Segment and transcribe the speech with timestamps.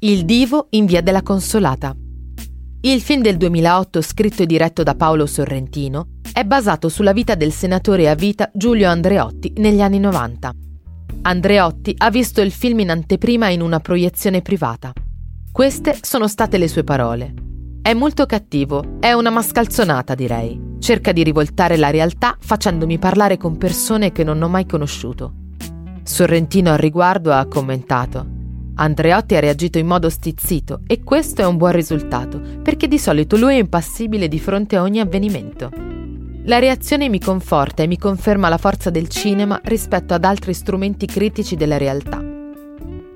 [0.00, 1.92] Il divo in via della Consolata.
[2.82, 7.50] Il film del 2008, scritto e diretto da Paolo Sorrentino, è basato sulla vita del
[7.50, 10.52] senatore a vita Giulio Andreotti negli anni 90.
[11.22, 14.92] Andreotti ha visto il film in anteprima in una proiezione privata.
[15.50, 17.34] Queste sono state le sue parole.
[17.82, 20.76] È molto cattivo, è una mascalzonata direi.
[20.78, 25.32] Cerca di rivoltare la realtà facendomi parlare con persone che non ho mai conosciuto.
[26.04, 28.36] Sorrentino al riguardo ha commentato
[28.80, 33.36] Andreotti ha reagito in modo stizzito e questo è un buon risultato, perché di solito
[33.36, 35.70] lui è impassibile di fronte a ogni avvenimento.
[36.44, 41.06] La reazione mi conforta e mi conferma la forza del cinema rispetto ad altri strumenti
[41.06, 42.24] critici della realtà.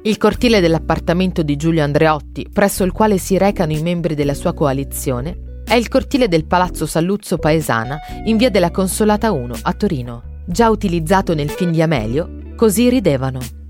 [0.02, 4.52] Il cortile dell'appartamento di Giulio Andreotti, presso il quale si recano i membri della sua
[4.52, 10.22] coalizione, è il cortile del Palazzo Salluzzo Paesana in via della Consolata 1 a Torino,
[10.44, 13.61] già utilizzato nel film di Amelio, Così ridevano.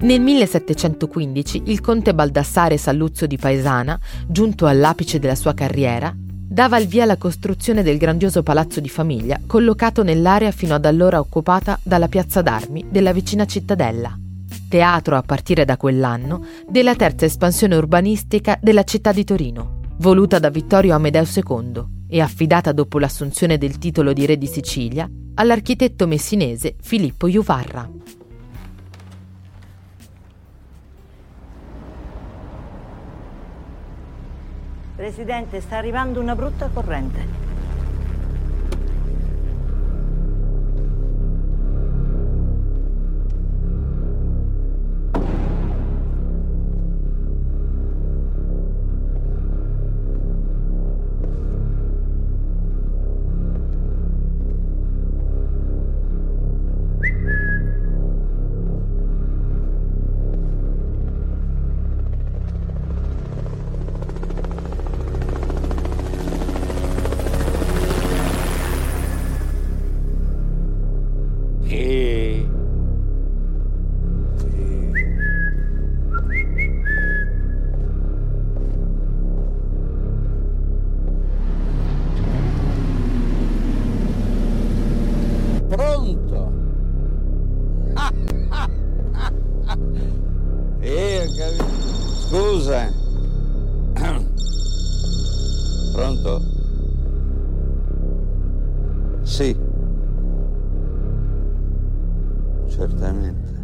[0.00, 6.86] Nel 1715 il conte Baldassare Salluzzo di Paesana, giunto all'apice della sua carriera, dava il
[6.86, 12.08] via alla costruzione del grandioso palazzo di famiglia collocato nell'area fino ad allora occupata dalla
[12.08, 14.16] piazza d'armi della vicina cittadella,
[14.68, 20.50] teatro a partire da quell'anno della terza espansione urbanistica della città di Torino, voluta da
[20.50, 26.76] Vittorio Amedeo II e affidata dopo l'assunzione del titolo di re di Sicilia all'architetto messinese
[26.80, 27.90] Filippo Juvarra.
[34.96, 37.43] Presidente, sta arrivando una brutta corrente.
[91.34, 92.92] Scusa.
[95.92, 96.42] Pronto?
[99.22, 99.56] Sì.
[102.68, 103.63] Certamente.